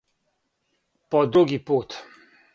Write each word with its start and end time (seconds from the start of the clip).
По 1.11 1.21
други 1.37 1.61
пут. 1.71 2.01